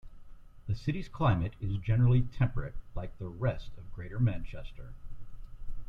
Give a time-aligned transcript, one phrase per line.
[0.65, 4.93] The city's climate is generally temperate, like the rest of Greater Manchester.